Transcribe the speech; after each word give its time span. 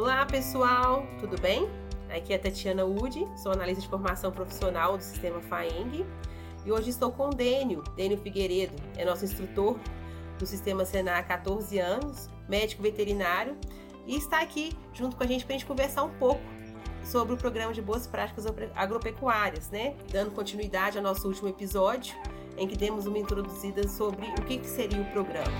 Olá 0.00 0.24
pessoal, 0.24 1.06
tudo 1.18 1.38
bem? 1.38 1.68
Aqui 2.08 2.32
é 2.32 2.38
Tatiana 2.38 2.86
Udi, 2.86 3.28
sou 3.36 3.52
analista 3.52 3.82
de 3.82 3.88
formação 3.88 4.32
profissional 4.32 4.96
do 4.96 5.02
sistema 5.02 5.42
FAENG 5.42 6.06
e 6.64 6.72
hoje 6.72 6.88
estou 6.88 7.12
com 7.12 7.26
o 7.26 7.34
Dênio, 7.34 7.84
Dênio 7.96 8.16
Figueiredo, 8.16 8.72
é 8.96 9.04
nosso 9.04 9.26
instrutor 9.26 9.78
do 10.38 10.46
sistema 10.46 10.86
Senar 10.86 11.18
há 11.18 11.22
14 11.22 11.78
anos, 11.78 12.30
médico 12.48 12.82
veterinário 12.82 13.58
e 14.06 14.16
está 14.16 14.40
aqui 14.40 14.72
junto 14.94 15.16
com 15.16 15.22
a 15.22 15.26
gente 15.26 15.44
para 15.44 15.54
a 15.54 15.58
gente 15.58 15.66
conversar 15.66 16.04
um 16.04 16.14
pouco 16.14 16.40
sobre 17.04 17.34
o 17.34 17.36
programa 17.36 17.74
de 17.74 17.82
boas 17.82 18.06
práticas 18.06 18.46
agropecuárias, 18.74 19.68
né? 19.68 19.94
Dando 20.10 20.30
continuidade 20.30 20.96
ao 20.96 21.04
nosso 21.04 21.28
último 21.28 21.48
episódio, 21.48 22.16
em 22.56 22.66
que 22.66 22.74
demos 22.74 23.04
uma 23.04 23.18
introduzida 23.18 23.86
sobre 23.86 24.26
o 24.28 24.42
que, 24.46 24.56
que 24.56 24.66
seria 24.66 25.02
o 25.02 25.12
programa. 25.12 25.52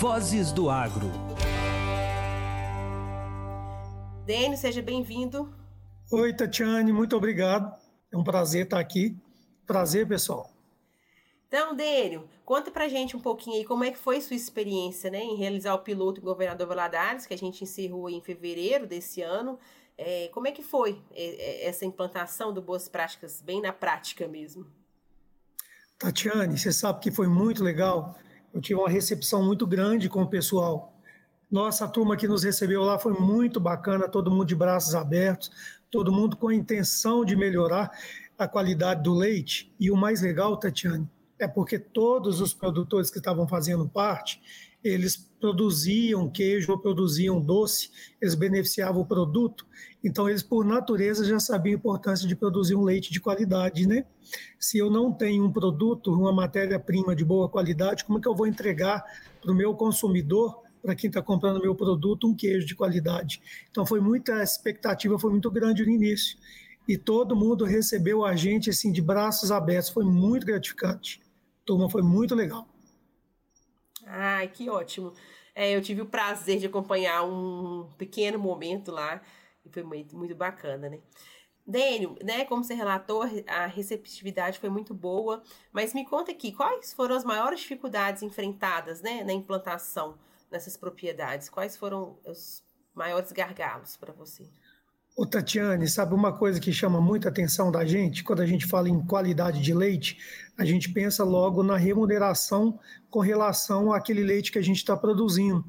Vozes 0.00 0.50
do 0.50 0.68
Agro. 0.68 1.31
Dênio, 4.24 4.56
seja 4.56 4.80
bem-vindo. 4.80 5.52
Oi, 6.12 6.32
Tatiane, 6.32 6.92
muito 6.92 7.16
obrigado. 7.16 7.76
É 8.12 8.16
um 8.16 8.22
prazer 8.22 8.64
estar 8.64 8.78
aqui. 8.78 9.16
Prazer, 9.66 10.06
pessoal. 10.06 10.48
Então, 11.48 11.74
Dênio, 11.74 12.28
conta 12.44 12.70
pra 12.70 12.86
gente 12.86 13.16
um 13.16 13.20
pouquinho 13.20 13.56
aí 13.56 13.64
como 13.64 13.82
é 13.82 13.90
que 13.90 13.98
foi 13.98 14.20
sua 14.20 14.36
experiência 14.36 15.10
né, 15.10 15.18
em 15.18 15.34
realizar 15.34 15.74
o 15.74 15.80
piloto 15.80 16.20
em 16.20 16.24
Governador 16.24 16.68
Valadares, 16.68 17.26
que 17.26 17.34
a 17.34 17.38
gente 17.38 17.64
encerrou 17.64 18.08
em 18.08 18.20
fevereiro 18.20 18.86
desse 18.86 19.22
ano. 19.22 19.58
É, 19.98 20.28
como 20.32 20.46
é 20.46 20.52
que 20.52 20.62
foi 20.62 21.02
é, 21.10 21.64
é, 21.64 21.66
essa 21.66 21.84
implantação 21.84 22.54
do 22.54 22.62
Boas 22.62 22.86
Práticas, 22.86 23.42
bem 23.42 23.60
na 23.60 23.72
prática 23.72 24.28
mesmo? 24.28 24.66
Tatiane, 25.98 26.56
você 26.56 26.72
sabe 26.72 27.00
que 27.00 27.10
foi 27.10 27.26
muito 27.26 27.62
legal. 27.64 28.16
Eu 28.54 28.60
tive 28.60 28.78
uma 28.78 28.88
recepção 28.88 29.44
muito 29.44 29.66
grande 29.66 30.08
com 30.08 30.22
o 30.22 30.30
pessoal. 30.30 30.92
Nossa, 31.52 31.86
turma 31.86 32.16
que 32.16 32.26
nos 32.26 32.42
recebeu 32.42 32.82
lá 32.82 32.98
foi 32.98 33.12
muito 33.12 33.60
bacana, 33.60 34.08
todo 34.08 34.30
mundo 34.30 34.46
de 34.46 34.54
braços 34.54 34.94
abertos, 34.94 35.50
todo 35.90 36.10
mundo 36.10 36.34
com 36.34 36.48
a 36.48 36.54
intenção 36.54 37.26
de 37.26 37.36
melhorar 37.36 37.90
a 38.38 38.48
qualidade 38.48 39.02
do 39.02 39.12
leite. 39.12 39.70
E 39.78 39.90
o 39.90 39.96
mais 39.96 40.22
legal, 40.22 40.56
Tatiane, 40.56 41.06
é 41.38 41.46
porque 41.46 41.78
todos 41.78 42.40
os 42.40 42.54
produtores 42.54 43.10
que 43.10 43.18
estavam 43.18 43.46
fazendo 43.46 43.86
parte, 43.86 44.40
eles 44.82 45.30
produziam 45.38 46.26
queijo 46.26 46.72
ou 46.72 46.78
produziam 46.78 47.38
doce, 47.38 47.90
eles 48.18 48.34
beneficiavam 48.34 49.02
o 49.02 49.06
produto, 49.06 49.66
então 50.02 50.30
eles 50.30 50.42
por 50.42 50.64
natureza 50.64 51.22
já 51.22 51.38
sabiam 51.38 51.74
a 51.74 51.78
importância 51.78 52.26
de 52.26 52.34
produzir 52.34 52.76
um 52.76 52.82
leite 52.82 53.12
de 53.12 53.20
qualidade, 53.20 53.86
né? 53.86 54.06
Se 54.58 54.78
eu 54.78 54.90
não 54.90 55.12
tenho 55.12 55.44
um 55.44 55.52
produto, 55.52 56.14
uma 56.14 56.32
matéria-prima 56.32 57.14
de 57.14 57.26
boa 57.26 57.46
qualidade, 57.46 58.06
como 58.06 58.18
é 58.18 58.22
que 58.22 58.28
eu 58.28 58.34
vou 58.34 58.46
entregar 58.46 59.04
para 59.42 59.52
o 59.52 59.54
meu 59.54 59.74
consumidor, 59.74 60.62
para 60.82 60.94
quem 60.94 61.08
está 61.08 61.22
comprando 61.22 61.60
meu 61.60 61.74
produto, 61.74 62.28
um 62.28 62.34
queijo 62.34 62.66
de 62.66 62.74
qualidade? 62.74 63.40
Então 63.70 63.86
foi 63.86 64.00
muita 64.00 64.36
a 64.36 64.42
expectativa, 64.42 65.18
foi 65.18 65.30
muito 65.30 65.50
grande 65.50 65.84
no 65.84 65.90
início 65.90 66.36
e 66.88 66.98
todo 66.98 67.36
mundo 67.36 67.64
recebeu 67.64 68.24
a 68.24 68.34
gente 68.34 68.68
assim 68.68 68.90
de 68.90 69.00
braços 69.00 69.52
abertos, 69.52 69.88
foi 69.88 70.04
muito 70.04 70.44
gratificante 70.44 71.22
turma 71.64 71.88
foi 71.88 72.02
muito 72.02 72.34
legal. 72.34 72.66
Ai, 74.06 74.48
que 74.48 74.68
ótimo. 74.68 75.12
É, 75.54 75.74
eu 75.74 75.82
tive 75.82 76.00
o 76.02 76.06
prazer 76.06 76.58
de 76.58 76.66
acompanhar 76.66 77.24
um 77.24 77.88
pequeno 77.96 78.38
momento 78.38 78.90
lá 78.90 79.20
e 79.64 79.70
foi 79.70 79.82
muito, 79.82 80.16
muito 80.16 80.34
bacana, 80.34 80.88
né? 80.88 80.98
Dênio, 81.64 82.16
né, 82.24 82.44
como 82.44 82.64
você 82.64 82.74
relatou, 82.74 83.22
a 83.46 83.66
receptividade 83.66 84.58
foi 84.58 84.68
muito 84.68 84.92
boa, 84.92 85.44
mas 85.72 85.94
me 85.94 86.04
conta 86.04 86.32
aqui, 86.32 86.50
quais 86.50 86.92
foram 86.92 87.14
as 87.14 87.24
maiores 87.24 87.60
dificuldades 87.60 88.20
enfrentadas, 88.24 89.00
né, 89.00 89.22
na 89.22 89.32
implantação 89.32 90.18
nessas 90.52 90.76
propriedades? 90.76 91.48
Quais 91.48 91.76
foram 91.76 92.18
os 92.24 92.62
maiores 92.94 93.32
gargalos 93.32 93.96
para 93.96 94.12
você? 94.12 94.48
Ô 95.14 95.26
Tatiane, 95.26 95.86
sabe 95.88 96.14
uma 96.14 96.32
coisa 96.32 96.58
que 96.58 96.72
chama 96.72 96.98
muita 97.00 97.28
atenção 97.28 97.70
da 97.70 97.84
gente? 97.84 98.24
Quando 98.24 98.40
a 98.40 98.46
gente 98.46 98.66
fala 98.66 98.88
em 98.88 99.04
qualidade 99.04 99.60
de 99.60 99.74
leite, 99.74 100.16
a 100.56 100.64
gente 100.64 100.90
pensa 100.90 101.22
logo 101.22 101.62
na 101.62 101.76
remuneração 101.76 102.78
com 103.10 103.20
relação 103.20 103.92
àquele 103.92 104.22
leite 104.22 104.50
que 104.50 104.58
a 104.58 104.62
gente 104.62 104.78
está 104.78 104.96
produzindo. 104.96 105.64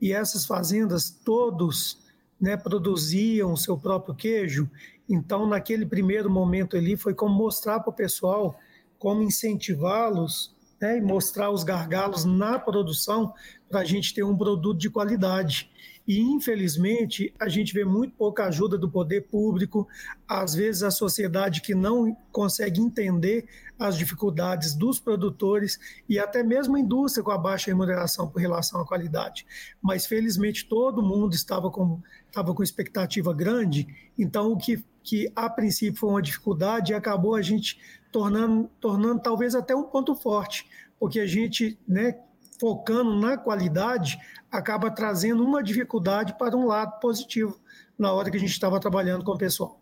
E 0.00 0.12
essas 0.12 0.44
fazendas, 0.44 1.10
todos 1.10 2.04
né, 2.40 2.56
produziam 2.56 3.56
seu 3.56 3.78
próprio 3.78 4.16
queijo. 4.16 4.68
Então, 5.08 5.46
naquele 5.46 5.86
primeiro 5.86 6.28
momento 6.28 6.76
ali, 6.76 6.96
foi 6.96 7.14
como 7.14 7.34
mostrar 7.34 7.78
para 7.80 7.90
o 7.90 7.96
pessoal, 7.96 8.58
como 8.98 9.22
incentivá-los 9.22 10.56
né, 10.80 10.98
e 10.98 11.00
mostrar 11.00 11.50
os 11.50 11.62
gargalos 11.62 12.24
na 12.24 12.58
produção 12.58 13.32
para 13.68 13.80
a 13.80 13.84
gente 13.84 14.14
ter 14.14 14.22
um 14.22 14.36
produto 14.36 14.78
de 14.78 14.90
qualidade. 14.90 15.70
E, 16.08 16.20
infelizmente, 16.20 17.34
a 17.38 17.50
gente 17.50 17.74
vê 17.74 17.84
muito 17.84 18.14
pouca 18.16 18.46
ajuda 18.46 18.78
do 18.78 18.90
poder 18.90 19.28
público, 19.28 19.86
às 20.26 20.54
vezes 20.54 20.82
a 20.82 20.90
sociedade 20.90 21.60
que 21.60 21.74
não 21.74 22.16
consegue 22.32 22.80
entender 22.80 23.46
as 23.78 23.96
dificuldades 23.96 24.74
dos 24.74 24.98
produtores 24.98 25.78
e 26.08 26.18
até 26.18 26.42
mesmo 26.42 26.76
a 26.76 26.80
indústria 26.80 27.22
com 27.22 27.30
a 27.30 27.36
baixa 27.36 27.70
remuneração 27.70 28.26
por 28.26 28.40
relação 28.40 28.80
à 28.80 28.86
qualidade. 28.86 29.46
Mas, 29.82 30.06
felizmente, 30.06 30.66
todo 30.66 31.02
mundo 31.02 31.34
estava 31.34 31.70
com, 31.70 32.00
estava 32.26 32.54
com 32.54 32.62
expectativa 32.62 33.34
grande, 33.34 33.86
então 34.18 34.52
o 34.52 34.56
que, 34.56 34.82
que 35.02 35.30
a 35.36 35.50
princípio 35.50 36.00
foi 36.00 36.08
uma 36.08 36.22
dificuldade 36.22 36.94
acabou 36.94 37.34
a 37.34 37.42
gente 37.42 37.78
tornando, 38.10 38.70
tornando 38.80 39.20
talvez 39.20 39.54
até 39.54 39.76
um 39.76 39.82
ponto 39.82 40.14
forte, 40.14 40.66
porque 40.98 41.20
a 41.20 41.26
gente, 41.26 41.78
né, 41.86 42.18
focando 42.58 43.14
na 43.14 43.36
qualidade, 43.36 44.18
acaba 44.50 44.90
trazendo 44.90 45.44
uma 45.44 45.62
dificuldade 45.62 46.36
para 46.38 46.56
um 46.56 46.66
lado 46.66 46.98
positivo 47.00 47.58
na 47.98 48.12
hora 48.12 48.30
que 48.30 48.36
a 48.36 48.40
gente 48.40 48.52
estava 48.52 48.78
trabalhando 48.80 49.24
com 49.24 49.32
o 49.32 49.38
pessoal. 49.38 49.80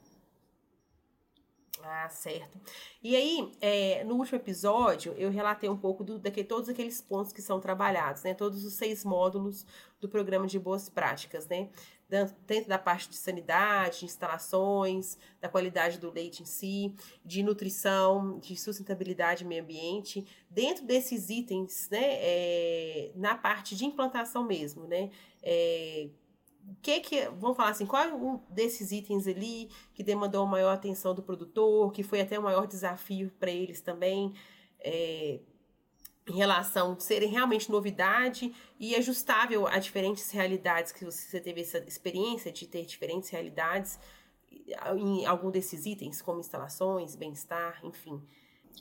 Ah, 1.82 2.08
certo. 2.08 2.58
E 3.02 3.14
aí, 3.14 3.52
é, 3.60 4.04
no 4.04 4.16
último 4.16 4.36
episódio, 4.36 5.12
eu 5.16 5.30
relatei 5.30 5.68
um 5.68 5.76
pouco 5.76 6.02
do, 6.02 6.20
todos 6.48 6.68
aqueles 6.68 7.00
pontos 7.00 7.32
que 7.32 7.40
são 7.40 7.60
trabalhados, 7.60 8.22
né? 8.22 8.34
Todos 8.34 8.64
os 8.64 8.74
seis 8.74 9.04
módulos 9.04 9.64
do 10.00 10.08
programa 10.08 10.46
de 10.46 10.58
boas 10.58 10.88
práticas, 10.88 11.46
né? 11.46 11.68
Dentro 12.08 12.68
da 12.68 12.78
parte 12.78 13.08
de 13.08 13.16
sanidade, 13.16 14.00
de 14.00 14.04
instalações, 14.04 15.18
da 15.40 15.48
qualidade 15.48 15.98
do 15.98 16.10
leite 16.10 16.42
em 16.42 16.46
si, 16.46 16.94
de 17.24 17.42
nutrição, 17.42 18.38
de 18.38 18.56
sustentabilidade 18.56 19.44
meio 19.44 19.62
ambiente. 19.62 20.24
Dentro 20.48 20.84
desses 20.84 21.30
itens, 21.30 21.88
né? 21.90 22.02
É, 22.02 23.10
na 23.16 23.34
parte 23.34 23.74
de 23.74 23.84
implantação 23.84 24.44
mesmo, 24.44 24.86
né? 24.86 25.10
É, 25.42 26.08
que 26.82 27.00
que, 27.00 27.28
vamos 27.30 27.56
falar 27.56 27.70
assim, 27.70 27.86
qual 27.86 28.02
é 28.02 28.12
um 28.12 28.40
desses 28.50 28.92
itens 28.92 29.26
ali 29.26 29.68
que 29.94 30.02
demandou 30.02 30.46
maior 30.46 30.70
atenção 30.70 31.14
do 31.14 31.22
produtor, 31.22 31.92
que 31.92 32.02
foi 32.02 32.20
até 32.20 32.38
o 32.38 32.42
maior 32.42 32.66
desafio 32.66 33.30
para 33.38 33.50
eles 33.50 33.80
também, 33.80 34.32
é, 34.80 35.40
em 36.28 36.36
relação 36.36 36.92
a 36.92 37.00
serem 37.00 37.30
realmente 37.30 37.70
novidade 37.70 38.52
e 38.78 38.94
ajustável 38.96 39.66
a 39.66 39.78
diferentes 39.78 40.30
realidades, 40.30 40.92
que 40.92 41.04
você 41.04 41.40
teve 41.40 41.60
essa 41.60 41.78
experiência 41.86 42.50
de 42.52 42.66
ter 42.66 42.84
diferentes 42.84 43.30
realidades 43.30 43.98
em 44.96 45.24
algum 45.24 45.50
desses 45.50 45.86
itens, 45.86 46.20
como 46.20 46.40
instalações, 46.40 47.14
bem-estar, 47.14 47.80
enfim. 47.84 48.20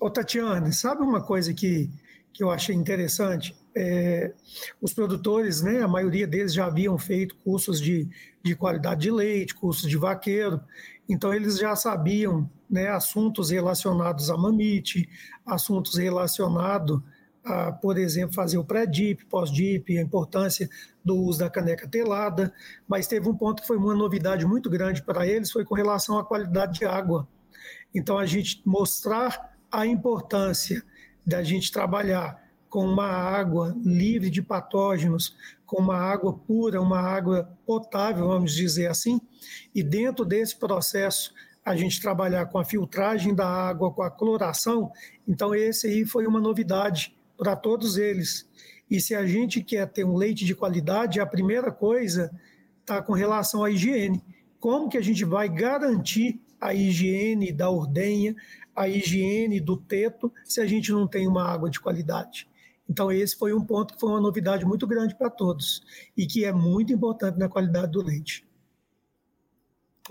Ô 0.02 0.10
Tatiane, 0.10 0.74
sabe 0.74 1.04
uma 1.04 1.24
coisa 1.24 1.54
que 1.54 1.90
que 2.36 2.44
eu 2.44 2.52
achei 2.52 2.76
interessante. 2.76 3.56
É, 3.74 4.34
os 4.82 4.94
produtores, 4.94 5.62
né, 5.62 5.82
a 5.82 5.88
maioria 5.88 6.28
deles 6.28 6.54
já 6.54 6.66
haviam 6.66 6.98
feito 6.98 7.34
cursos 7.38 7.80
de, 7.80 8.10
de 8.44 8.54
qualidade 8.58 9.04
de 9.04 9.12
leite, 9.12 9.56
cursos 9.56 9.90
de 9.90 9.96
vaqueiro, 9.96 10.60
então 11.08 11.34
eles 11.34 11.58
já 11.58 11.74
sabiam 11.78 12.50
né, 12.70 12.90
assuntos 12.90 13.52
relacionados 13.52 14.30
a 14.30 14.36
mamite, 14.36 15.08
assuntos 15.46 15.98
relacionados 15.98 17.02
a, 17.46 17.72
por 17.72 17.98
exemplo, 17.98 18.34
fazer 18.34 18.58
o 18.58 18.64
pré-dip, 18.66 19.26
pós-dip, 19.26 19.98
a 19.98 20.02
importância 20.02 20.68
do 21.04 21.16
uso 21.16 21.40
da 21.40 21.50
caneca 21.50 21.88
telada, 21.88 22.52
mas 22.88 23.08
teve 23.08 23.30
um 23.30 23.38
ponto 23.38 23.62
que 23.62 23.68
foi 23.68 23.78
uma 23.78 23.94
novidade 23.94 24.46
muito 24.46 24.70
grande 24.70 25.04
para 25.04 25.28
eles, 25.28 25.52
foi 25.52 25.64
com 25.64 25.76
relação 25.76 26.18
à 26.18 26.26
qualidade 26.26 26.80
de 26.80 26.86
água. 26.86 27.28
Então, 27.94 28.18
a 28.18 28.26
gente 28.26 28.62
mostrar 28.66 29.56
a 29.72 29.86
importância 29.86 30.84
da 31.26 31.44
gente 31.44 31.72
trabalhar 31.72 32.44
com 32.68 32.86
uma 32.86 33.08
água 33.08 33.76
livre 33.84 34.30
de 34.30 34.42
patógenos, 34.42 35.36
com 35.66 35.78
uma 35.78 35.96
água 35.96 36.34
pura, 36.34 36.82
uma 36.82 37.00
água 37.00 37.50
potável, 37.66 38.28
vamos 38.28 38.54
dizer 38.54 38.88
assim, 38.88 39.22
e 39.74 39.82
dentro 39.82 40.26
desse 40.26 40.58
processo 40.58 41.34
a 41.64 41.76
gente 41.76 42.02
trabalhar 42.02 42.46
com 42.48 42.60
a 42.60 42.66
filtragem 42.66 43.34
da 43.34 43.48
água, 43.48 43.92
com 43.92 44.04
a 44.04 44.12
cloração, 44.12 44.92
então 45.28 45.56
esse 45.56 45.88
aí 45.88 46.06
foi 46.06 46.28
uma 46.28 46.40
novidade 46.40 47.16
para 47.38 47.56
todos 47.56 47.98
eles. 47.98 48.48
E 48.90 49.00
se 49.00 49.16
a 49.16 49.26
gente 49.26 49.64
quer 49.64 49.88
ter 49.88 50.06
um 50.06 50.16
leite 50.16 50.46
de 50.46 50.56
qualidade, 50.56 51.20
a 51.20 51.26
primeira 51.26 51.72
coisa 51.72 52.32
está 52.82 53.02
com 53.02 53.14
relação 53.14 53.64
à 53.64 53.72
higiene. 53.72 54.24
Como 54.60 54.90
que 54.90 54.98
a 54.98 55.02
gente 55.02 55.26
vai 55.26 55.50
garantir 55.50 56.40
a 56.60 56.74
higiene 56.74 57.52
da 57.52 57.70
ordenha, 57.70 58.36
a 58.76 58.88
higiene 58.88 59.60
do 59.60 59.78
teto, 59.78 60.32
se 60.44 60.62
a 60.62 60.66
gente 60.66 60.92
não 60.92 61.08
tem 61.08 61.28
uma 61.28 61.44
água 61.44 61.70
de 61.70 61.80
qualidade. 61.80 62.48
Então, 62.88 63.12
esse 63.12 63.36
foi 63.36 63.54
um 63.54 63.64
ponto 63.64 63.96
que 63.96 64.00
foi 64.00 64.10
uma 64.10 64.22
novidade 64.22 64.66
muito 64.66 64.86
grande 64.86 65.16
para 65.16 65.30
todos 65.30 65.84
e 66.16 66.28
que 66.28 66.46
é 66.46 66.52
muito 66.52 66.94
importante 66.94 67.38
na 67.38 67.50
qualidade 67.50 67.92
do 67.92 68.02
leite. 68.02 68.46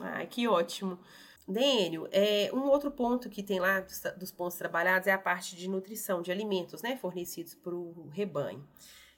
Ah, 0.01 0.27
que 0.27 0.49
ótimo. 0.49 0.99
Dênio, 1.47 2.09
é, 2.11 2.51
um 2.55 2.71
outro 2.71 2.91
ponto 2.91 3.29
que 3.29 3.43
tem 3.43 3.61
lá 3.61 3.81
dos, 3.81 4.01
dos, 4.17 4.33
pontos 4.33 4.57
trabalhados 4.57 5.07
é 5.07 5.13
a 5.13 5.19
parte 5.19 5.55
de 5.55 5.69
nutrição 5.69 6.23
de 6.23 6.33
alimentos, 6.33 6.81
né, 6.81 6.97
fornecidos 6.97 7.55
para 7.55 7.75
o 7.75 8.09
rebanho. 8.11 8.67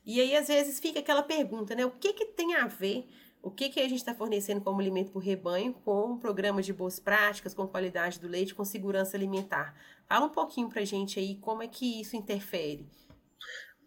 E 0.04 0.20
aí, 0.20 0.36
às 0.36 0.48
vezes, 0.48 0.80
fica 0.80 0.98
aquela 0.98 1.22
pergunta, 1.22 1.74
né, 1.74 1.86
o 1.86 1.90
que, 1.92 2.12
que 2.12 2.26
tem 2.26 2.56
a 2.56 2.66
ver, 2.66 3.08
o 3.40 3.50
que, 3.50 3.68
que 3.68 3.78
a 3.78 3.88
gente 3.88 3.98
está 3.98 4.12
fornecendo 4.12 4.60
como 4.60 4.80
alimento 4.80 5.12
para 5.12 5.20
o 5.20 5.22
rebanho 5.22 5.72
com 5.84 6.18
programas 6.18 6.66
de 6.66 6.72
boas 6.72 6.98
práticas, 6.98 7.54
com 7.54 7.66
qualidade 7.66 8.18
do 8.18 8.26
leite, 8.26 8.54
com 8.56 8.64
segurança 8.64 9.16
alimentar? 9.16 9.76
Fala 10.08 10.26
um 10.26 10.30
pouquinho 10.30 10.68
para 10.68 10.82
a 10.82 10.84
gente 10.84 11.20
aí 11.20 11.36
como 11.36 11.62
é 11.62 11.68
que 11.68 12.00
isso 12.00 12.16
interfere. 12.16 12.88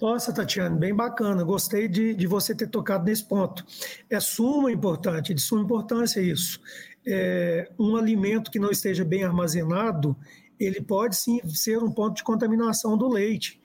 Nossa, 0.02 0.34
Tatiana, 0.34 0.78
bem 0.78 0.96
bacana. 0.96 1.44
Gostei 1.44 1.90
de, 1.90 2.14
de 2.14 2.26
você 2.26 2.56
ter 2.56 2.68
tocado 2.68 3.04
nesse 3.04 3.28
ponto. 3.28 3.66
É 4.10 4.18
suma 4.22 4.72
importante, 4.72 5.34
de 5.34 5.42
suma 5.42 5.62
importância 5.62 6.22
isso 6.22 6.62
é, 7.06 7.70
um 7.78 7.96
alimento 7.96 8.52
que 8.52 8.60
não 8.60 8.72
esteja 8.72 9.04
bem 9.04 9.24
armazenado, 9.24 10.16
ele 10.60 10.82
pode 10.82 11.16
sim 11.16 11.40
ser 11.48 11.82
um 11.82 11.92
ponto 11.92 12.18
de 12.18 12.24
contaminação 12.24 12.98
do 12.98 13.08
leite. 13.08 13.62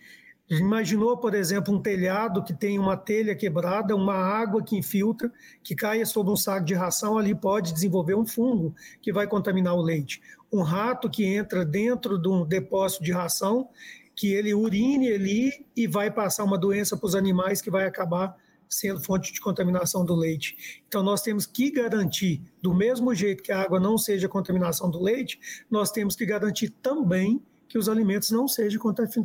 Imaginou, 0.49 1.17
por 1.17 1.35
exemplo, 1.35 1.75
um 1.75 1.81
telhado 1.81 2.45
que 2.45 2.53
tem 2.53 2.79
uma 2.79 2.97
telha 2.97 3.35
quebrada, 3.35 3.97
uma 3.97 4.15
água 4.15 4.63
que 4.63 4.77
infiltra, 4.77 5.33
que 5.63 5.75
caia 5.75 6.05
sobre 6.05 6.33
um 6.33 6.37
saco 6.37 6.67
de 6.67 6.75
ração, 6.75 7.17
ali 7.17 7.35
pode 7.35 7.73
desenvolver 7.73 8.15
um 8.15 8.27
fungo 8.27 8.75
que 9.01 9.13
vai 9.13 9.27
contaminar 9.27 9.75
o 9.75 9.83
leite. 9.83 10.21
Um 10.53 10.61
rato 10.61 11.09
que 11.09 11.25
entra 11.25 11.65
dentro 11.65 12.19
de 12.19 12.29
um 12.29 12.45
depósito 12.45 13.03
de 13.03 13.11
ração, 13.11 13.69
que 14.15 14.33
ele 14.33 14.55
urine 14.55 15.13
ali 15.13 15.67
e 15.75 15.87
vai 15.87 16.11
passar 16.11 16.45
uma 16.45 16.59
doença 16.59 16.97
para 16.97 17.07
os 17.07 17.15
animais 17.15 17.61
que 17.61 17.71
vai 17.71 17.87
acabar 17.87 18.37
sendo 18.75 19.01
fonte 19.01 19.33
de 19.33 19.41
contaminação 19.41 20.05
do 20.05 20.15
leite. 20.15 20.83
Então, 20.89 21.03
nós 21.03 21.23
temos 21.23 21.47
que 21.47 21.71
garantir, 21.71 22.43
do 22.61 22.75
mesmo 22.75 23.15
jeito 23.15 23.43
que 23.43 23.53
a 23.53 23.63
água 23.63 23.79
não 23.79 23.97
seja 23.97 24.29
contaminação 24.29 24.91
do 24.91 25.01
leite, 25.01 25.39
nós 25.71 25.93
temos 25.93 26.17
que 26.17 26.27
garantir 26.27 26.71
também 26.71 27.41
que 27.69 27.79
os 27.79 27.89
alimentos 27.89 28.31
não 28.31 28.47
sejam 28.49 28.81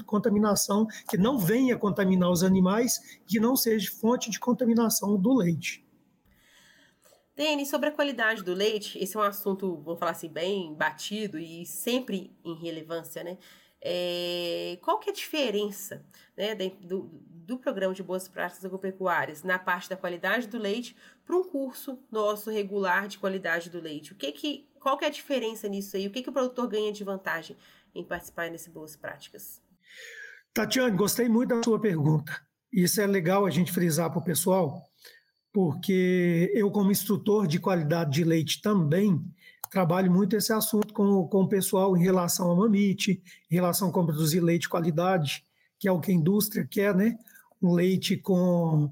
contaminação, 0.05 0.87
que 1.09 1.17
não 1.17 1.37
venha 1.37 1.77
contaminar 1.77 2.31
os 2.31 2.43
animais, 2.43 3.19
que 3.27 3.39
não 3.39 3.55
seja 3.55 3.91
fonte 3.91 4.29
de 4.29 4.39
contaminação 4.39 5.17
do 5.17 5.33
leite. 5.33 5.85
Denis, 7.35 7.69
sobre 7.69 7.89
a 7.89 7.91
qualidade 7.91 8.43
do 8.43 8.53
leite, 8.53 8.99
esse 8.99 9.15
é 9.15 9.19
um 9.19 9.23
assunto, 9.23 9.77
vamos 9.77 9.99
falar 9.99 10.11
assim, 10.11 10.29
bem 10.29 10.73
batido 10.75 11.39
e 11.39 11.65
sempre 11.65 12.35
em 12.43 12.53
relevância, 12.53 13.23
né? 13.23 13.37
É, 13.81 14.77
qual 14.81 14.99
que 14.99 15.09
é 15.09 15.13
a 15.13 15.15
diferença 15.15 16.05
né, 16.37 16.53
do, 16.55 17.09
do 17.49 17.57
programa 17.57 17.93
de 17.93 18.03
boas 18.03 18.27
práticas 18.27 18.63
agropecuárias 18.65 19.41
na 19.41 19.57
parte 19.57 19.89
da 19.89 19.95
qualidade 19.95 20.47
do 20.47 20.57
leite 20.57 20.95
para 21.25 21.35
um 21.35 21.43
curso 21.43 21.97
nosso 22.11 22.49
regular 22.49 23.07
de 23.07 23.17
qualidade 23.17 23.69
do 23.69 23.79
leite? 23.79 24.13
O 24.13 24.15
que 24.15 24.31
que, 24.31 24.69
qual 24.79 24.97
que 24.97 25.05
é 25.05 25.07
a 25.07 25.11
diferença 25.11 25.67
nisso 25.67 25.95
aí? 25.95 26.07
O 26.07 26.11
que, 26.11 26.21
que 26.21 26.29
o 26.29 26.33
produtor 26.33 26.67
ganha 26.67 26.91
de 26.91 27.03
vantagem 27.03 27.55
em 27.95 28.03
participar 28.03 28.49
nesse 28.51 28.69
boas 28.69 28.95
práticas? 28.95 29.61
Tatiane, 30.53 30.95
gostei 30.95 31.29
muito 31.29 31.55
da 31.55 31.63
sua 31.63 31.79
pergunta. 31.79 32.39
Isso 32.71 33.01
é 33.01 33.07
legal 33.07 33.45
a 33.45 33.49
gente 33.49 33.71
frisar 33.71 34.09
para 34.11 34.19
o 34.19 34.23
pessoal, 34.23 34.83
porque 35.51 36.51
eu, 36.53 36.69
como 36.69 36.91
instrutor 36.91 37.47
de 37.47 37.59
qualidade 37.59 38.11
de 38.11 38.23
leite 38.23 38.61
também, 38.61 39.19
trabalho 39.69 40.11
muito 40.11 40.35
esse 40.35 40.51
assunto 40.51 40.93
com, 40.93 41.27
com 41.27 41.43
o 41.43 41.47
pessoal 41.47 41.95
em 41.95 42.01
relação 42.01 42.49
ao 42.49 42.57
mamite, 42.57 43.21
em 43.49 43.55
relação 43.55 43.89
a 43.89 43.91
produzir 43.91 44.39
leite 44.39 44.63
de 44.63 44.69
qualidade, 44.69 45.43
que 45.79 45.87
é 45.87 45.91
o 45.91 45.99
que 45.99 46.11
a 46.11 46.15
indústria 46.15 46.67
quer, 46.69 46.95
né? 46.95 47.17
Um 47.61 47.73
leite 47.73 48.17
com 48.17 48.91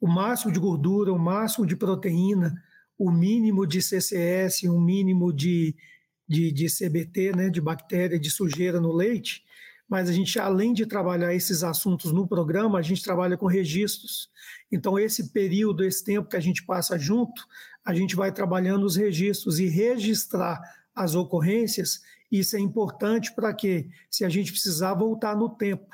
o 0.00 0.06
máximo 0.06 0.52
de 0.52 0.58
gordura, 0.58 1.12
o 1.12 1.18
máximo 1.18 1.66
de 1.66 1.76
proteína, 1.76 2.54
o 2.98 3.10
mínimo 3.10 3.66
de 3.66 3.80
CCS, 3.80 4.64
o 4.64 4.80
mínimo 4.80 5.32
de, 5.32 5.74
de, 6.28 6.50
de 6.52 6.66
CBT, 6.66 7.32
né? 7.36 7.48
De 7.48 7.60
bactéria, 7.60 8.18
de 8.18 8.30
sujeira 8.30 8.80
no 8.80 8.92
leite. 8.92 9.44
Mas 9.88 10.08
a 10.08 10.12
gente, 10.12 10.38
além 10.38 10.72
de 10.72 10.84
trabalhar 10.84 11.32
esses 11.32 11.62
assuntos 11.62 12.10
no 12.10 12.26
programa, 12.26 12.78
a 12.78 12.82
gente 12.82 13.02
trabalha 13.02 13.36
com 13.36 13.46
registros. 13.46 14.28
Então, 14.70 14.98
esse 14.98 15.32
período, 15.32 15.84
esse 15.84 16.04
tempo 16.04 16.28
que 16.28 16.36
a 16.36 16.40
gente 16.40 16.64
passa 16.66 16.98
junto, 16.98 17.46
a 17.86 17.94
gente 17.94 18.16
vai 18.16 18.32
trabalhando 18.32 18.84
os 18.84 18.96
registros 18.96 19.60
e 19.60 19.68
registrar 19.68 20.60
as 20.92 21.14
ocorrências. 21.14 22.00
Isso 22.30 22.56
é 22.56 22.58
importante 22.60 23.32
para 23.32 23.54
que, 23.54 23.88
se 24.10 24.24
a 24.24 24.28
gente 24.28 24.50
precisar 24.50 24.94
voltar 24.94 25.36
no 25.36 25.48
tempo, 25.48 25.86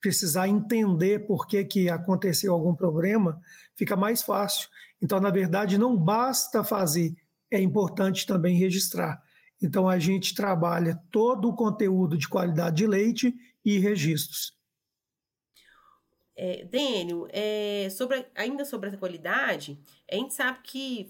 precisar 0.00 0.46
entender 0.46 1.26
por 1.26 1.48
que, 1.48 1.64
que 1.64 1.90
aconteceu 1.90 2.54
algum 2.54 2.72
problema, 2.72 3.40
fica 3.74 3.96
mais 3.96 4.22
fácil. 4.22 4.68
Então, 5.02 5.18
na 5.18 5.30
verdade, 5.30 5.76
não 5.76 5.96
basta 5.96 6.62
fazer, 6.62 7.16
é 7.50 7.60
importante 7.60 8.24
também 8.24 8.56
registrar. 8.56 9.20
Então, 9.60 9.88
a 9.88 9.98
gente 9.98 10.34
trabalha 10.34 11.00
todo 11.10 11.48
o 11.48 11.56
conteúdo 11.56 12.16
de 12.16 12.28
qualidade 12.28 12.76
de 12.76 12.86
leite 12.86 13.34
e 13.64 13.76
registros. 13.78 14.59
É, 16.36 16.64
Dênio, 16.64 17.26
é, 17.30 17.88
sobre, 17.90 18.24
ainda 18.34 18.64
sobre 18.64 18.88
essa 18.88 18.96
qualidade, 18.96 19.78
a 20.10 20.14
gente 20.14 20.32
sabe 20.32 20.60
que 20.62 21.08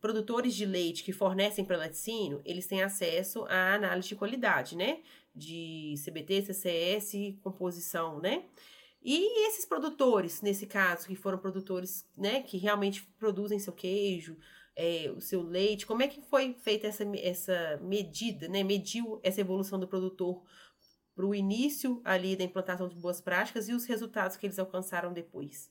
produtores 0.00 0.54
de 0.54 0.66
leite 0.66 1.02
que 1.02 1.12
fornecem 1.12 1.64
para 1.64 1.78
laticínio, 1.78 2.42
eles 2.44 2.66
têm 2.66 2.82
acesso 2.82 3.44
à 3.48 3.74
análise 3.74 4.08
de 4.08 4.16
qualidade, 4.16 4.76
né? 4.76 5.00
De 5.34 5.94
CBT, 6.04 6.42
CCS, 6.42 7.12
composição, 7.42 8.20
né? 8.20 8.44
E 9.02 9.46
esses 9.46 9.64
produtores, 9.64 10.42
nesse 10.42 10.66
caso, 10.66 11.06
que 11.06 11.14
foram 11.14 11.38
produtores, 11.38 12.04
né, 12.16 12.42
que 12.42 12.58
realmente 12.58 13.04
produzem 13.20 13.56
seu 13.56 13.72
queijo, 13.72 14.36
é, 14.74 15.10
o 15.16 15.20
seu 15.20 15.42
leite, 15.42 15.86
como 15.86 16.02
é 16.02 16.08
que 16.08 16.20
foi 16.22 16.54
feita 16.54 16.88
essa, 16.88 17.04
essa 17.16 17.80
medida, 17.82 18.48
né? 18.48 18.62
Mediu 18.62 19.18
essa 19.22 19.40
evolução 19.40 19.78
do 19.78 19.88
produtor 19.88 20.42
para 21.16 21.26
o 21.26 21.34
início 21.34 22.02
ali 22.04 22.36
da 22.36 22.44
implantação 22.44 22.86
de 22.86 22.94
boas 22.94 23.22
práticas 23.22 23.68
e 23.68 23.72
os 23.72 23.86
resultados 23.86 24.36
que 24.36 24.46
eles 24.46 24.58
alcançaram 24.58 25.14
depois. 25.14 25.70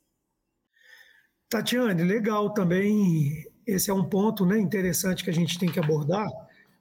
Tatiane, 1.48 2.04
legal 2.04 2.52
também. 2.52 3.46
Esse 3.66 3.92
é 3.92 3.94
um 3.94 4.10
ponto 4.10 4.44
né, 4.44 4.58
interessante 4.58 5.24
que 5.24 5.30
a 5.30 5.34
gente 5.34 5.60
tem 5.60 5.72
que 5.72 5.80
abordar, 5.80 6.28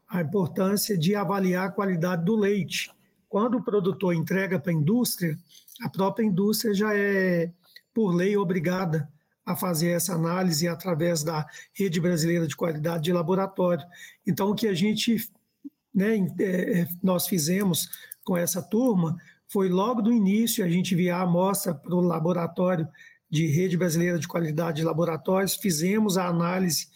a 0.09 0.23
importância 0.23 0.97
de 0.97 1.15
avaliar 1.15 1.69
a 1.69 1.73
qualidade 1.73 2.25
do 2.25 2.35
leite. 2.35 2.91
Quando 3.29 3.59
o 3.59 3.63
produtor 3.63 4.15
entrega 4.15 4.59
para 4.59 4.73
a 4.73 4.75
indústria, 4.75 5.37
a 5.83 5.89
própria 5.91 6.25
indústria 6.25 6.73
já 6.73 6.97
é, 6.97 7.53
por 7.93 8.15
lei, 8.15 8.37
obrigada 8.37 9.09
a 9.45 9.55
fazer 9.55 9.91
essa 9.91 10.15
análise 10.15 10.67
através 10.67 11.23
da 11.23 11.47
Rede 11.75 12.01
Brasileira 12.01 12.47
de 12.47 12.57
Qualidade 12.57 13.05
de 13.05 13.13
Laboratório. 13.13 13.85
Então, 14.27 14.51
o 14.51 14.55
que 14.55 14.67
a 14.67 14.75
gente, 14.75 15.29
né, 15.95 16.17
é, 16.41 16.89
nós 17.03 17.27
fizemos 17.27 17.91
com 18.25 18.37
essa 18.37 18.63
turma 18.63 19.17
foi 19.47 19.69
logo 19.69 20.03
do 20.03 20.13
início 20.13 20.65
a 20.65 20.69
gente 20.69 20.95
enviar 20.95 21.21
a 21.21 21.25
amostra 21.25 21.75
para 21.75 21.95
o 21.95 22.01
laboratório 22.01 22.89
de 23.31 23.47
Rede 23.47 23.77
Brasileira 23.77 24.19
de 24.19 24.29
Qualidade 24.29 24.79
de 24.79 24.85
Laboratórios, 24.85 25.57
fizemos 25.57 26.17
a 26.17 26.29
análise 26.29 26.89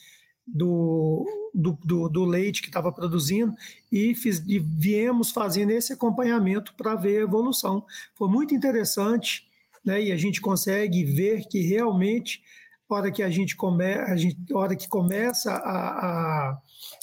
do, 0.46 1.26
do, 1.54 1.78
do, 1.84 2.08
do 2.08 2.24
leite 2.24 2.62
que 2.62 2.68
estava 2.68 2.92
produzindo 2.92 3.54
e, 3.90 4.14
fiz, 4.14 4.42
e 4.46 4.58
viemos 4.58 5.30
fazendo 5.30 5.70
esse 5.70 5.92
acompanhamento 5.92 6.74
para 6.74 6.94
ver 6.94 7.18
a 7.18 7.22
evolução. 7.22 7.84
Foi 8.14 8.28
muito 8.28 8.54
interessante, 8.54 9.46
né, 9.84 10.02
e 10.02 10.12
a 10.12 10.16
gente 10.16 10.40
consegue 10.40 11.04
ver 11.04 11.46
que 11.48 11.60
realmente, 11.60 12.42
hora 12.88 13.10
que 13.10 13.22
a 13.22 13.30
gente, 13.30 13.54
come, 13.54 13.94
a 13.94 14.16
gente 14.16 14.38
hora 14.54 14.74
que 14.74 14.88
começa 14.88 15.52
a, 15.52 15.88
a, 15.88 16.58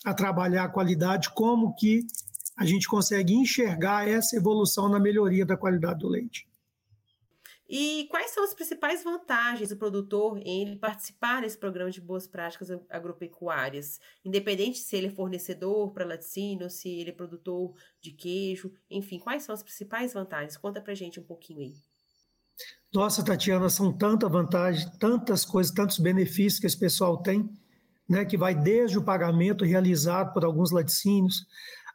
a 0.05 0.13
trabalhar 0.13 0.63
a 0.63 0.70
qualidade, 0.70 1.29
como 1.32 1.75
que 1.75 2.05
a 2.55 2.65
gente 2.65 2.88
consegue 2.88 3.33
enxergar 3.33 4.07
essa 4.07 4.35
evolução 4.35 4.88
na 4.88 5.00
melhoria 5.00 5.45
da 5.45 5.57
qualidade 5.57 6.00
do 6.00 6.07
leite. 6.07 6.47
E 7.67 8.07
quais 8.12 8.29
são 8.29 8.43
as 8.43 8.53
principais 8.53 9.03
vantagens 9.03 9.69
do 9.69 9.77
produtor 9.77 10.39
em 10.45 10.77
participar 10.77 11.41
desse 11.41 11.57
programa 11.57 11.89
de 11.89 12.00
boas 12.00 12.27
práticas 12.27 12.69
agropecuárias? 12.89 14.00
Independente 14.24 14.77
se 14.77 14.95
ele 14.95 15.07
é 15.07 15.09
fornecedor 15.12 15.91
para 15.91 16.05
laticínio, 16.05 16.69
se 16.69 16.88
ele 16.88 17.09
é 17.09 17.13
produtor 17.13 17.74
de 18.00 18.12
queijo, 18.12 18.71
enfim, 18.89 19.17
quais 19.17 19.43
são 19.43 19.53
as 19.53 19.63
principais 19.63 20.13
vantagens? 20.13 20.57
Conta 20.57 20.79
para 20.79 20.93
gente 20.93 21.19
um 21.19 21.24
pouquinho 21.24 21.62
aí. 21.62 21.74
Nossa, 22.93 23.25
Tatiana, 23.25 23.67
são 23.67 23.91
tantas 23.91 24.31
vantagens, 24.31 24.85
tantas 25.00 25.43
coisas, 25.43 25.74
tantos 25.74 25.97
benefícios 25.97 26.59
que 26.59 26.67
esse 26.67 26.77
pessoal 26.77 27.17
tem, 27.17 27.50
né, 28.07 28.24
que 28.24 28.38
vai 28.38 28.53
desde 28.53 28.97
o 28.97 29.03
pagamento 29.03 29.65
realizado 29.65 30.31
por 30.33 30.45
alguns 30.45 30.71
laticínios, 30.71 31.47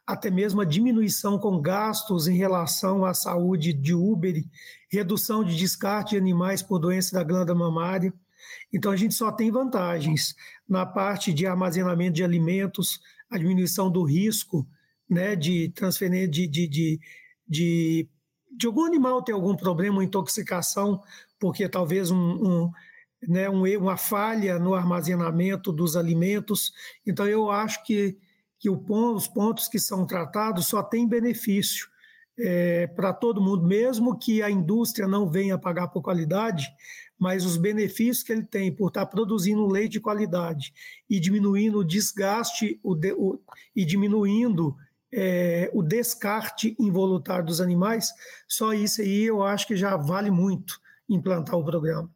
até 0.05 0.29
mesmo 0.29 0.61
a 0.61 0.65
diminuição 0.65 1.37
com 1.37 1.61
gastos 1.61 2.27
em 2.27 2.35
relação 2.35 3.05
à 3.05 3.13
saúde 3.13 3.73
de 3.73 3.93
Uber, 3.93 4.43
redução 4.89 5.43
de 5.43 5.55
descarte 5.55 6.11
de 6.11 6.17
animais 6.17 6.61
por 6.61 6.79
doença 6.79 7.15
da 7.15 7.23
glândula 7.23 7.57
mamária. 7.57 8.13
Então, 8.73 8.91
a 8.91 8.95
gente 8.95 9.13
só 9.13 9.31
tem 9.31 9.51
vantagens 9.51 10.35
na 10.67 10.85
parte 10.85 11.33
de 11.33 11.45
armazenamento 11.45 12.13
de 12.13 12.23
alimentos, 12.23 12.99
a 13.29 13.37
diminuição 13.37 13.89
do 13.89 14.03
risco 14.03 14.67
né, 15.09 15.35
de 15.35 15.69
transferência 15.69 16.27
de, 16.27 16.47
de, 16.47 16.67
de, 16.67 16.99
de 17.47 18.09
de 18.51 18.67
algum 18.67 18.83
animal 18.83 19.23
ter 19.23 19.31
algum 19.31 19.55
problema, 19.55 19.97
uma 19.97 20.03
intoxicação, 20.03 21.01
porque 21.39 21.69
talvez 21.69 22.11
um, 22.11 22.17
um 22.17 22.71
né, 23.27 23.49
um, 23.49 23.63
uma 23.79 23.97
falha 23.97 24.59
no 24.59 24.73
armazenamento 24.73 25.71
dos 25.71 25.95
alimentos. 25.95 26.73
Então, 27.05 27.27
eu 27.27 27.49
acho 27.49 27.83
que, 27.83 28.17
que 28.61 28.69
os 28.69 29.27
pontos 29.27 29.67
que 29.67 29.79
são 29.79 30.05
tratados 30.05 30.67
só 30.67 30.83
têm 30.83 31.07
benefício 31.07 31.89
é, 32.37 32.85
para 32.85 33.11
todo 33.11 33.41
mundo, 33.41 33.65
mesmo 33.65 34.19
que 34.19 34.43
a 34.43 34.51
indústria 34.51 35.07
não 35.07 35.27
venha 35.27 35.57
pagar 35.57 35.87
por 35.87 36.03
qualidade, 36.03 36.67
mas 37.17 37.43
os 37.43 37.57
benefícios 37.57 38.21
que 38.21 38.31
ele 38.31 38.43
tem 38.43 38.71
por 38.71 38.89
estar 38.89 39.07
produzindo 39.07 39.65
leite 39.65 39.93
de 39.93 39.99
qualidade 39.99 40.71
e 41.09 41.19
diminuindo 41.19 41.79
o 41.79 41.83
desgaste 41.83 42.79
o 42.83 42.93
de, 42.93 43.13
o, 43.13 43.39
e 43.75 43.83
diminuindo 43.83 44.77
é, 45.11 45.71
o 45.73 45.81
descarte 45.81 46.75
involuntário 46.79 47.45
dos 47.45 47.61
animais, 47.61 48.13
só 48.47 48.73
isso 48.73 49.01
aí 49.01 49.23
eu 49.23 49.41
acho 49.41 49.65
que 49.65 49.75
já 49.75 49.97
vale 49.97 50.29
muito 50.29 50.79
implantar 51.09 51.55
o 51.55 51.65
programa. 51.65 52.07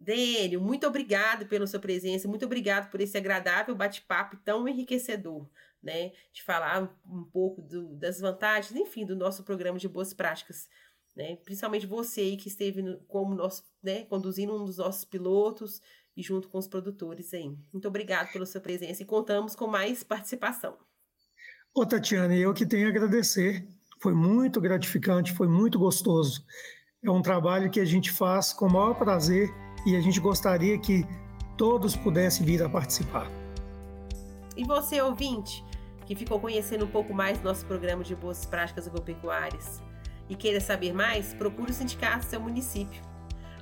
Dênio, 0.00 0.62
muito 0.62 0.86
obrigado 0.86 1.46
pela 1.46 1.66
sua 1.66 1.78
presença, 1.78 2.26
muito 2.26 2.46
obrigado 2.46 2.90
por 2.90 3.02
esse 3.02 3.18
agradável 3.18 3.74
bate-papo 3.74 4.38
tão 4.42 4.66
enriquecedor, 4.66 5.46
né? 5.82 6.12
De 6.32 6.42
falar 6.42 6.90
um 7.04 7.22
pouco 7.22 7.60
do, 7.60 7.94
das 7.96 8.18
vantagens, 8.18 8.74
enfim, 8.74 9.04
do 9.04 9.14
nosso 9.14 9.44
programa 9.44 9.78
de 9.78 9.86
boas 9.86 10.14
práticas, 10.14 10.70
né? 11.14 11.36
Principalmente 11.44 11.86
você 11.86 12.22
aí 12.22 12.36
que 12.38 12.48
esteve 12.48 12.80
no, 12.80 12.98
como 13.00 13.34
nosso, 13.34 13.62
né, 13.82 14.04
conduzindo 14.06 14.56
um 14.56 14.64
dos 14.64 14.78
nossos 14.78 15.04
pilotos 15.04 15.82
e 16.16 16.22
junto 16.22 16.48
com 16.48 16.56
os 16.56 16.66
produtores 16.66 17.34
aí. 17.34 17.54
Muito 17.70 17.86
obrigado 17.86 18.32
pela 18.32 18.46
sua 18.46 18.60
presença 18.60 19.02
e 19.02 19.06
contamos 19.06 19.54
com 19.54 19.66
mais 19.66 20.02
participação. 20.02 20.78
Ô, 21.74 21.84
Tatiana, 21.84 22.34
eu 22.34 22.54
que 22.54 22.64
tenho 22.64 22.86
a 22.86 22.90
agradecer. 22.90 23.68
Foi 24.00 24.14
muito 24.14 24.62
gratificante, 24.62 25.32
foi 25.32 25.46
muito 25.46 25.78
gostoso. 25.78 26.42
É 27.04 27.10
um 27.10 27.20
trabalho 27.20 27.70
que 27.70 27.80
a 27.80 27.84
gente 27.84 28.10
faz 28.10 28.50
com 28.52 28.66
o 28.66 28.72
maior 28.72 28.94
prazer 28.94 29.50
e 29.86 29.96
a 29.96 30.00
gente 30.00 30.20
gostaria 30.20 30.78
que 30.78 31.04
todos 31.56 31.96
pudessem 31.96 32.44
vir 32.44 32.62
a 32.62 32.68
participar. 32.68 33.30
E 34.56 34.64
você, 34.64 35.00
ouvinte, 35.00 35.64
que 36.06 36.14
ficou 36.14 36.40
conhecendo 36.40 36.84
um 36.84 36.88
pouco 36.88 37.14
mais 37.14 37.38
do 37.38 37.44
nosso 37.44 37.64
programa 37.66 38.02
de 38.02 38.14
boas 38.14 38.44
práticas 38.44 38.86
agropecuárias 38.86 39.82
e 40.28 40.34
queira 40.34 40.60
saber 40.60 40.92
mais, 40.92 41.34
procure 41.34 41.70
o 41.70 41.74
sindicato 41.74 42.26
do 42.26 42.30
seu 42.30 42.40
município. 42.40 43.00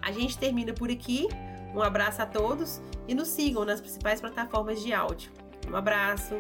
A 0.01 0.13
gente 0.13 0.39
termina 0.39 0.73
por 0.73 0.91
aqui. 0.91 1.29
Um 1.75 1.83
abraço 1.83 2.23
a 2.23 2.27
todos 2.27 2.81
e 3.07 3.15
nos 3.15 3.29
sigam 3.29 3.65
nas 3.65 3.81
principais 3.81 4.21
plataformas 4.21 4.83
de 4.83 4.93
áudio. 4.93 5.31
Um 5.71 5.77
abraço. 5.77 6.35